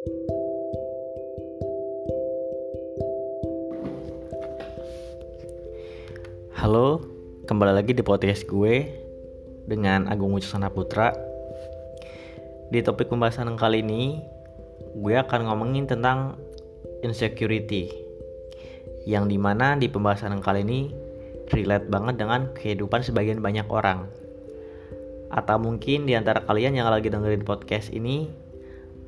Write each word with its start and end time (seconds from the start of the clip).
Halo, 0.00 0.16
kembali 7.44 7.76
lagi 7.76 7.92
di 7.92 8.00
podcast 8.00 8.48
gue 8.48 8.88
dengan 9.68 10.08
Agung 10.08 10.32
Wicasana 10.32 10.72
Putra. 10.72 11.12
Di 12.72 12.80
topik 12.80 13.12
pembahasan 13.12 13.52
kali 13.60 13.84
ini, 13.84 14.24
gue 14.96 15.20
akan 15.20 15.52
ngomongin 15.52 15.84
tentang 15.84 16.40
insecurity. 17.04 17.92
Yang 19.04 19.24
di 19.28 19.36
mana 19.36 19.76
di 19.76 19.92
pembahasan 19.92 20.40
kali 20.40 20.64
ini 20.64 20.96
relate 21.52 21.92
banget 21.92 22.16
dengan 22.16 22.56
kehidupan 22.56 23.04
sebagian 23.04 23.44
banyak 23.44 23.68
orang. 23.68 24.08
Atau 25.28 25.60
mungkin 25.60 26.08
di 26.08 26.16
antara 26.16 26.40
kalian 26.40 26.80
yang 26.80 26.88
lagi 26.88 27.12
dengerin 27.12 27.44
podcast 27.44 27.92
ini 27.92 28.48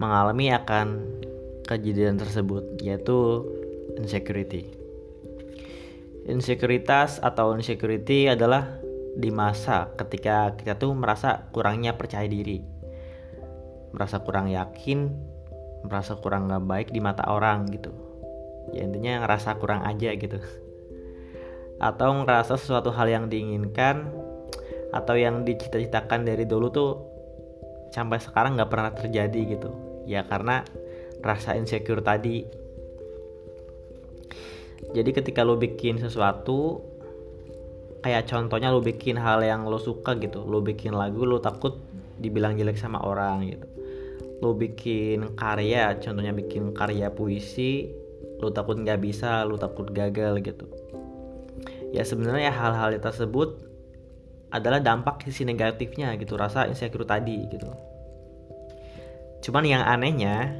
mengalami 0.02 0.50
akan 0.50 1.06
kejadian 1.62 2.18
tersebut, 2.18 2.82
yaitu 2.82 3.46
insecurity. 3.94 4.66
Insekuritas 6.26 7.22
atau 7.22 7.54
insecurity 7.54 8.26
adalah 8.26 8.82
di 9.14 9.30
masa 9.30 9.94
ketika 9.94 10.58
kita 10.58 10.74
tuh 10.74 10.90
merasa 10.98 11.46
kurangnya 11.54 11.94
percaya 11.94 12.26
diri, 12.26 12.62
merasa 13.94 14.18
kurang 14.18 14.50
yakin, 14.50 15.10
merasa 15.86 16.18
kurang 16.18 16.50
gak 16.50 16.66
baik 16.66 16.88
di 16.90 16.98
mata 16.98 17.26
orang 17.30 17.70
gitu. 17.70 17.94
Ya 18.74 18.86
intinya 18.86 19.26
ngerasa 19.26 19.58
kurang 19.58 19.86
aja 19.86 20.14
gitu. 20.14 20.38
Atau 21.82 22.22
ngerasa 22.22 22.58
sesuatu 22.58 22.94
hal 22.94 23.10
yang 23.10 23.26
diinginkan 23.26 24.10
atau 24.94 25.18
yang 25.18 25.42
dicita-citakan 25.42 26.22
dari 26.22 26.46
dulu 26.46 26.70
tuh 26.70 26.90
sampai 27.90 28.22
sekarang 28.22 28.54
nggak 28.54 28.70
pernah 28.70 28.92
terjadi 28.94 29.58
gitu. 29.58 29.91
Ya 30.06 30.26
karena 30.26 30.66
rasa 31.22 31.54
insecure 31.54 32.02
tadi. 32.02 32.44
Jadi 34.92 35.10
ketika 35.14 35.46
lo 35.46 35.56
bikin 35.56 35.96
sesuatu 35.96 36.82
kayak 38.02 38.26
contohnya 38.26 38.68
lo 38.74 38.82
bikin 38.82 39.16
hal 39.16 39.40
yang 39.40 39.64
lo 39.64 39.78
suka 39.78 40.18
gitu. 40.18 40.42
Lo 40.44 40.60
bikin 40.60 40.92
lagu 40.92 41.22
lo 41.22 41.38
takut 41.38 41.78
dibilang 42.18 42.58
jelek 42.58 42.76
sama 42.76 43.00
orang 43.00 43.46
gitu. 43.46 43.66
Lo 44.42 44.58
bikin 44.58 45.38
karya 45.38 45.96
contohnya 46.02 46.34
bikin 46.34 46.74
karya 46.74 47.08
puisi 47.14 47.88
lo 48.42 48.50
takut 48.50 48.74
nggak 48.74 48.98
bisa 48.98 49.46
lo 49.46 49.54
takut 49.54 49.88
gagal 49.94 50.42
gitu. 50.42 50.66
Ya 51.94 52.02
sebenarnya 52.02 52.50
hal-hal 52.50 52.98
tersebut 52.98 53.62
adalah 54.52 54.84
dampak 54.84 55.24
sisi 55.24 55.48
negatifnya 55.48 56.12
gitu 56.20 56.36
rasa 56.36 56.68
insecure 56.68 57.08
tadi 57.08 57.48
gitu 57.48 57.91
cuman 59.42 59.66
yang 59.66 59.82
anehnya 59.82 60.54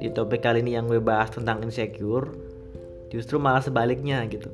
di 0.00 0.08
topik 0.10 0.40
kali 0.42 0.64
ini 0.64 0.74
yang 0.74 0.88
gue 0.88 0.98
bahas 0.98 1.30
tentang 1.30 1.60
insecure 1.62 2.32
justru 3.12 3.38
malah 3.38 3.62
sebaliknya 3.62 4.24
gitu. 4.26 4.50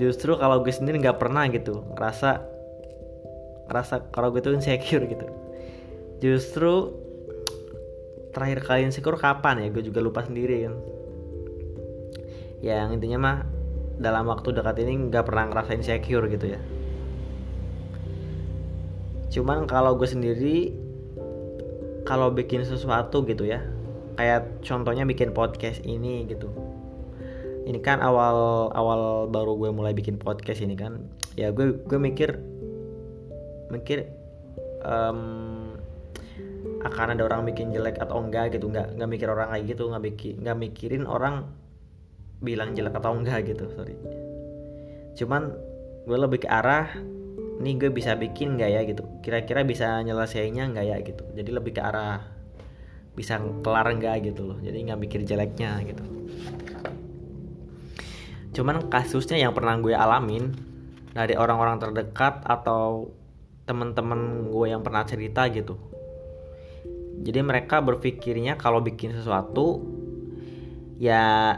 Justru 0.00 0.36
kalau 0.40 0.60
gue 0.64 0.72
sendiri 0.72 1.00
nggak 1.02 1.20
pernah 1.20 1.44
gitu 1.52 1.84
ngerasa 1.96 2.40
ngerasa 3.66 3.94
kalau 4.14 4.32
gue 4.32 4.40
tuh 4.40 4.56
insecure 4.56 5.04
gitu. 5.04 5.26
Justru 6.22 6.94
terakhir 8.32 8.64
kali 8.64 8.88
insecure 8.88 9.20
kapan 9.20 9.66
ya? 9.66 9.68
Gue 9.68 9.84
juga 9.84 10.00
lupa 10.00 10.24
sendiri 10.24 10.64
kan. 10.64 10.74
Yang 12.64 12.88
intinya 12.96 13.18
mah 13.20 13.36
dalam 13.96 14.28
waktu 14.28 14.52
dekat 14.52 14.80
ini 14.84 15.12
nggak 15.12 15.24
pernah 15.28 15.50
ngerasa 15.52 15.76
insecure 15.76 16.28
gitu 16.30 16.56
ya. 16.56 16.60
Cuman 19.32 19.68
kalau 19.68 19.98
gue 20.00 20.08
sendiri 20.08 20.85
kalau 22.06 22.30
bikin 22.30 22.62
sesuatu 22.62 23.26
gitu 23.26 23.44
ya 23.44 23.66
kayak 24.16 24.64
contohnya 24.64 25.04
bikin 25.04 25.36
podcast 25.36 25.84
ini 25.84 26.24
gitu. 26.24 26.48
Ini 27.66 27.82
kan 27.82 27.98
awal 27.98 28.70
awal 28.72 29.26
baru 29.28 29.58
gue 29.58 29.70
mulai 29.74 29.92
bikin 29.92 30.16
podcast 30.16 30.62
ini 30.62 30.78
kan 30.78 31.02
ya 31.34 31.52
gue 31.52 31.82
gue 31.84 31.98
mikir 31.98 32.38
mikir 33.74 34.06
um, 34.86 35.74
akan 36.86 37.18
ada 37.18 37.26
orang 37.26 37.42
bikin 37.50 37.74
jelek 37.74 37.98
atau 37.98 38.22
enggak 38.22 38.54
gitu. 38.54 38.70
Nggak 38.70 38.96
nggak 38.96 39.10
mikir 39.10 39.28
orang 39.28 39.50
kayak 39.52 39.64
gitu 39.74 39.82
nggak 39.90 40.02
mikir 40.06 40.32
nggak 40.40 40.56
mikirin 40.56 41.04
orang 41.04 41.34
bilang 42.40 42.72
jelek 42.72 42.94
atau 42.96 43.12
enggak 43.12 43.50
gitu 43.50 43.66
sorry. 43.74 43.98
Cuman 45.18 45.52
gue 46.06 46.18
lebih 46.22 46.46
ke 46.46 46.48
arah 46.48 46.86
nih 47.56 47.74
gue 47.80 47.90
bisa 47.92 48.14
bikin 48.16 48.56
nggak 48.60 48.70
ya? 48.70 48.80
gitu. 48.84 49.02
Kira-kira 49.24 49.64
bisa 49.64 50.00
nyelesainya 50.04 50.68
nggak 50.72 50.86
ya? 50.86 50.96
gitu. 51.00 51.24
Jadi 51.32 51.50
lebih 51.52 51.72
ke 51.76 51.82
arah 51.82 52.20
bisa 53.16 53.40
kelar 53.64 53.88
enggak 53.88 54.28
gitu 54.28 54.44
loh. 54.44 54.58
Jadi 54.60 54.76
nggak 54.86 55.00
mikir 55.00 55.20
jeleknya 55.24 55.80
gitu. 55.88 56.04
Cuman 58.52 58.88
kasusnya 58.92 59.40
yang 59.40 59.56
pernah 59.56 59.80
gue 59.80 59.96
alamin 59.96 60.52
dari 61.16 61.32
orang-orang 61.32 61.80
terdekat 61.80 62.44
atau 62.44 63.08
temen-temen 63.64 64.52
gue 64.52 64.66
yang 64.68 64.84
pernah 64.84 65.08
cerita 65.08 65.48
gitu. 65.48 65.80
Jadi 67.16 67.40
mereka 67.40 67.80
berpikirnya 67.80 68.60
kalau 68.60 68.84
bikin 68.84 69.16
sesuatu 69.16 69.80
ya 71.00 71.56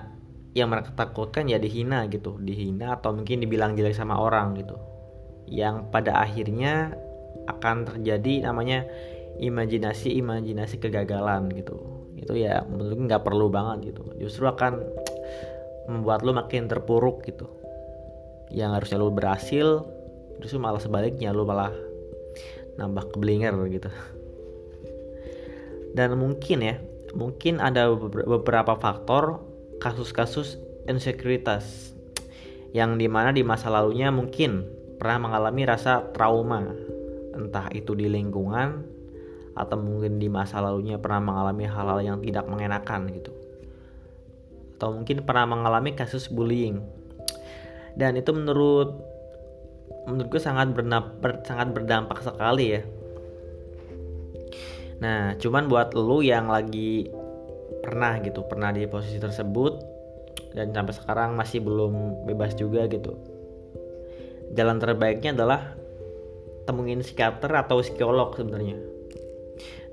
yang 0.55 0.71
mereka 0.71 0.95
takutkan 0.95 1.51
ya 1.51 1.59
dihina 1.59 2.07
gitu. 2.07 2.39
Dihina 2.39 2.95
atau 2.95 3.11
mungkin 3.11 3.43
dibilang 3.43 3.75
jelek 3.75 3.99
sama 3.99 4.15
orang 4.15 4.55
gitu 4.55 4.79
yang 5.49 5.89
pada 5.89 6.21
akhirnya 6.21 6.93
akan 7.49 7.89
terjadi 7.89 8.45
namanya 8.45 8.85
imajinasi 9.41 10.19
imajinasi 10.21 10.77
kegagalan 10.83 11.49
gitu. 11.57 11.79
Itu 12.19 12.35
ya 12.37 12.67
menurut 12.67 12.99
nggak 13.09 13.25
perlu 13.25 13.49
banget 13.49 13.95
gitu. 13.95 14.03
Justru 14.21 14.45
akan 14.45 14.85
membuat 15.89 16.27
lo 16.27 16.37
makin 16.37 16.69
terpuruk 16.69 17.25
gitu. 17.25 17.49
Yang 18.53 18.71
harusnya 18.83 18.99
lo 19.01 19.09
berhasil 19.09 19.69
justru 20.39 20.59
malah 20.61 20.83
sebaliknya 20.83 21.33
lo 21.33 21.49
malah 21.49 21.73
nambah 22.77 23.15
keblinger 23.17 23.55
gitu. 23.73 23.91
Dan 25.97 26.15
mungkin 26.21 26.59
ya 26.63 26.77
mungkin 27.17 27.59
ada 27.59 27.89
beberapa 28.29 28.77
faktor 28.77 29.41
kasus-kasus 29.81 30.61
insekuritas 30.85 31.95
yang 32.77 33.01
di 33.01 33.09
mana 33.09 33.33
di 33.33 33.41
masa 33.41 33.73
lalunya 33.73 34.13
mungkin 34.13 34.78
pernah 34.99 35.31
mengalami 35.31 35.63
rasa 35.65 36.03
trauma. 36.11 36.67
Entah 37.39 37.71
itu 37.71 37.95
di 37.95 38.11
lingkungan 38.11 38.83
atau 39.55 39.79
mungkin 39.79 40.19
di 40.19 40.27
masa 40.31 40.59
lalunya 40.63 40.99
pernah 40.99 41.23
mengalami 41.23 41.67
hal-hal 41.67 41.99
yang 42.03 42.19
tidak 42.23 42.47
mengenakan 42.51 43.11
gitu. 43.15 43.31
Atau 44.79 44.99
mungkin 44.99 45.23
pernah 45.23 45.47
mengalami 45.47 45.95
kasus 45.95 46.27
bullying. 46.31 46.83
Dan 47.99 48.19
itu 48.19 48.31
menurut 48.35 48.95
menurutku 50.07 50.39
sangat 50.39 50.75
berdampak, 50.75 51.47
sangat 51.47 51.75
berdampak 51.75 52.19
sekali 52.23 52.79
ya. 52.79 52.83
Nah 54.99 55.39
cuman 55.39 55.71
buat 55.71 55.95
lu 55.95 56.27
yang 56.27 56.51
lagi 56.51 57.11
pernah 57.83 58.19
gitu 58.19 58.43
pernah 58.47 58.75
di 58.75 58.85
posisi 58.91 59.23
tersebut 59.23 59.79
dan 60.53 60.75
sampai 60.75 60.95
sekarang 60.95 61.31
masih 61.39 61.63
belum 61.63 62.27
bebas 62.27 62.59
juga 62.59 62.85
gitu 62.91 63.38
jalan 64.55 64.79
terbaiknya 64.81 65.37
adalah 65.37 65.77
temuin 66.69 67.01
psikiater 67.01 67.49
atau 67.53 67.81
psikolog 67.81 68.37
sebenarnya. 68.37 68.77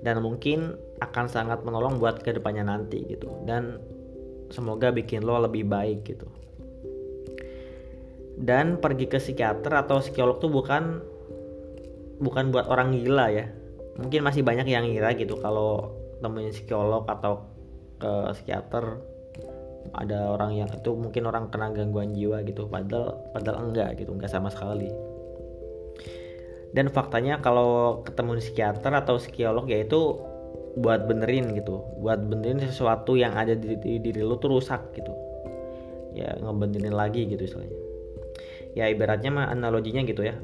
Dan 0.04 0.22
mungkin 0.22 0.76
akan 1.02 1.26
sangat 1.32 1.64
menolong 1.64 1.98
buat 1.98 2.22
ke 2.22 2.36
depannya 2.36 2.68
nanti 2.68 3.04
gitu. 3.08 3.32
Dan 3.48 3.80
semoga 4.52 4.92
bikin 4.92 5.24
lo 5.26 5.40
lebih 5.40 5.66
baik 5.66 6.06
gitu. 6.06 6.28
Dan 8.36 8.84
pergi 8.84 9.08
ke 9.08 9.18
psikiater 9.18 9.72
atau 9.72 10.04
psikolog 10.04 10.38
tuh 10.44 10.52
bukan 10.52 11.00
bukan 12.20 12.52
buat 12.52 12.68
orang 12.68 12.92
gila 12.92 13.32
ya. 13.32 13.48
Mungkin 13.96 14.28
masih 14.28 14.44
banyak 14.44 14.68
yang 14.68 14.84
ngira 14.84 15.16
gitu 15.16 15.40
kalau 15.40 15.96
temuin 16.20 16.52
psikolog 16.52 17.08
atau 17.08 17.48
ke 17.96 18.36
psikiater 18.36 19.00
ada 19.94 20.34
orang 20.34 20.58
yang 20.58 20.70
itu 20.72 20.92
mungkin 20.98 21.30
orang 21.30 21.54
kena 21.54 21.70
gangguan 21.76 22.16
jiwa 22.16 22.42
gitu 22.48 22.66
padahal 22.66 23.22
padahal 23.36 23.70
enggak 23.70 24.00
gitu 24.02 24.16
enggak 24.16 24.32
sama 24.32 24.50
sekali. 24.50 24.90
Dan 26.76 26.92
faktanya 26.92 27.40
kalau 27.40 28.04
ketemu 28.04 28.42
psikiater 28.44 28.92
atau 28.92 29.16
psikolog 29.16 29.64
yaitu 29.70 30.20
buat 30.76 31.08
benerin 31.08 31.56
gitu 31.56 31.88
buat 32.04 32.20
benerin 32.20 32.60
sesuatu 32.60 33.16
yang 33.16 33.32
ada 33.32 33.56
di, 33.56 33.80
di 33.80 33.96
diri 34.04 34.20
lu 34.20 34.36
tuh 34.36 34.60
rusak 34.60 34.92
gitu. 34.92 35.14
Ya 36.16 36.36
ngebenerin 36.40 36.96
lagi 36.96 37.28
gitu 37.28 37.48
istilahnya. 37.48 37.80
Ya 38.76 38.92
ibaratnya 38.92 39.32
mah 39.32 39.48
analoginya 39.52 40.04
gitu 40.04 40.28
ya. 40.28 40.36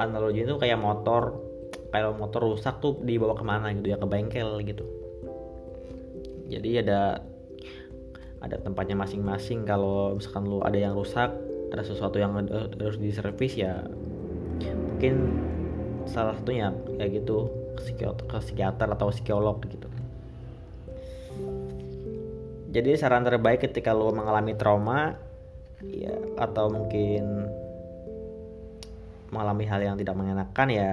Analoginya 0.00 0.56
tuh 0.56 0.60
kayak 0.64 0.80
motor 0.80 1.44
kalau 1.92 2.16
motor 2.16 2.40
rusak 2.44 2.80
tuh 2.80 2.96
dibawa 3.04 3.36
ke 3.36 3.44
mana 3.44 3.72
gitu 3.76 3.92
ya 3.92 4.00
ke 4.00 4.06
bengkel 4.08 4.60
gitu. 4.64 4.84
Jadi 6.48 6.80
ada 6.80 7.20
ada 8.40 8.56
tempatnya 8.60 8.96
masing-masing. 8.98 9.64
Kalau 9.64 10.16
misalkan 10.16 10.44
lu 10.48 10.60
ada 10.60 10.76
yang 10.76 10.92
rusak 10.92 11.32
ada 11.66 11.82
sesuatu 11.82 12.16
yang 12.22 12.32
harus 12.78 12.98
diservis 13.02 13.58
ya 13.58 13.82
mungkin 14.72 15.34
salah 16.06 16.38
satunya 16.38 16.70
kayak 16.96 17.20
gitu 17.22 17.50
ke 17.76 17.82
psikiater, 17.82 18.24
ke 18.24 18.36
psikiater 18.40 18.88
atau 18.94 19.12
psikolog 19.12 19.58
gitu. 19.66 19.88
Jadi 22.72 22.90
saran 22.96 23.24
terbaik 23.24 23.64
ketika 23.64 23.92
lo 23.92 24.12
mengalami 24.12 24.56
trauma 24.56 25.16
ya 25.84 26.12
atau 26.40 26.72
mungkin 26.72 27.50
mengalami 29.28 29.64
hal 29.68 29.80
yang 29.84 29.96
tidak 30.00 30.16
mengenakan 30.16 30.68
ya 30.72 30.90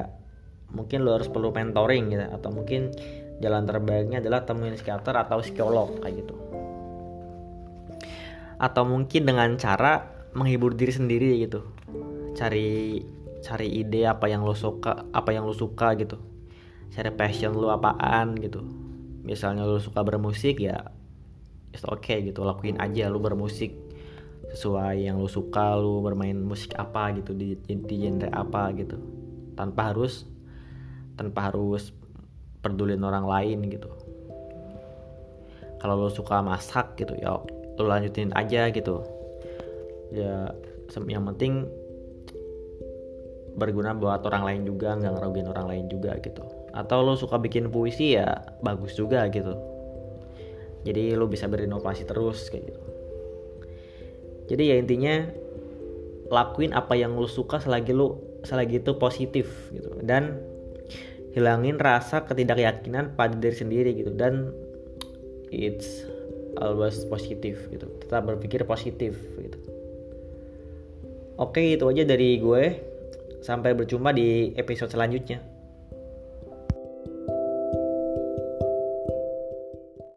mungkin 0.74 1.06
lo 1.06 1.16
harus 1.16 1.30
perlu 1.30 1.54
mentoring 1.54 2.12
gitu 2.12 2.26
atau 2.28 2.50
mungkin 2.52 2.92
jalan 3.40 3.64
terbaiknya 3.64 4.20
adalah 4.20 4.44
temuin 4.44 4.76
psikiater 4.76 5.16
atau 5.16 5.40
psikolog 5.40 6.02
kayak 6.02 6.26
gitu 6.26 6.43
atau 8.64 8.88
mungkin 8.88 9.28
dengan 9.28 9.60
cara 9.60 10.08
menghibur 10.32 10.72
diri 10.72 10.96
sendiri 10.96 11.36
gitu. 11.44 11.68
Cari 12.32 13.04
cari 13.44 13.68
ide 13.84 14.08
apa 14.08 14.32
yang 14.32 14.48
lo 14.48 14.56
suka 14.56 15.04
apa 15.12 15.36
yang 15.36 15.44
lo 15.44 15.52
suka 15.52 16.00
gitu. 16.00 16.16
Cari 16.96 17.12
passion 17.12 17.52
lo 17.60 17.76
apaan 17.76 18.40
gitu. 18.40 18.64
Misalnya 19.28 19.68
lo 19.68 19.84
suka 19.84 20.00
bermusik 20.08 20.64
ya 20.64 20.80
it's 21.76 21.84
okay 21.84 22.24
gitu. 22.24 22.48
Lakuin 22.48 22.80
aja 22.80 23.12
lo 23.12 23.20
bermusik. 23.20 23.76
Sesuai 24.56 25.12
yang 25.12 25.20
lo 25.20 25.28
suka 25.28 25.76
lo 25.76 26.00
bermain 26.00 26.40
musik 26.40 26.72
apa 26.80 27.12
gitu 27.20 27.36
di, 27.36 27.60
di 27.68 27.96
genre 28.00 28.32
apa 28.32 28.72
gitu. 28.80 28.96
Tanpa 29.60 29.92
harus 29.92 30.24
tanpa 31.20 31.52
harus 31.52 31.92
pedulin 32.64 33.04
orang 33.04 33.28
lain 33.28 33.60
gitu. 33.68 33.92
Kalau 35.84 36.00
lo 36.00 36.08
suka 36.08 36.40
masak 36.40 36.96
gitu 36.96 37.12
ya 37.20 37.44
lo 37.78 37.86
lanjutin 37.90 38.30
aja 38.38 38.70
gitu. 38.70 39.02
Ya 40.14 40.54
yang 41.10 41.26
penting 41.34 41.66
berguna 43.54 43.94
buat 43.98 44.26
orang 44.26 44.44
lain 44.46 44.62
juga 44.66 44.98
nggak 44.98 45.14
ngerugiin 45.18 45.48
orang 45.50 45.66
lain 45.70 45.86
juga 45.90 46.18
gitu. 46.22 46.46
Atau 46.74 47.06
lo 47.06 47.14
suka 47.18 47.38
bikin 47.38 47.70
puisi 47.70 48.18
ya 48.18 48.42
bagus 48.62 48.98
juga 48.98 49.26
gitu. 49.30 49.58
Jadi 50.84 51.16
lo 51.16 51.30
bisa 51.30 51.48
berinovasi 51.48 52.04
terus 52.04 52.50
kayak 52.50 52.74
gitu. 52.74 52.82
Jadi 54.54 54.64
ya 54.74 54.76
intinya 54.76 55.16
lakuin 56.34 56.76
apa 56.76 56.98
yang 56.98 57.16
lo 57.16 57.30
suka 57.30 57.62
selagi 57.62 57.94
lo 57.96 58.20
selagi 58.44 58.84
itu 58.84 58.98
positif 59.00 59.72
gitu. 59.72 60.02
Dan 60.04 60.42
hilangin 61.34 61.82
rasa 61.82 62.26
ketidakyakinan 62.28 63.18
pada 63.18 63.34
diri 63.38 63.56
sendiri 63.56 63.90
gitu. 63.96 64.12
Dan 64.14 64.52
it's 65.54 66.13
always 66.64 67.04
positif 67.06 67.68
gitu. 67.68 67.86
Tetap 68.00 68.24
berpikir 68.24 68.64
positif 68.64 69.20
gitu. 69.36 69.60
Oke 71.36 71.76
itu 71.76 71.84
aja 71.84 72.08
dari 72.08 72.40
gue. 72.40 72.64
Sampai 73.44 73.76
berjumpa 73.76 74.16
di 74.16 74.56
episode 74.56 74.96
selanjutnya 74.96 75.53